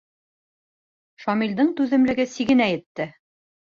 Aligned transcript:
Шамилдың 1.25 1.71
түҙемлеге 1.83 2.29
сигенә 2.37 2.73
етте. 2.77 3.13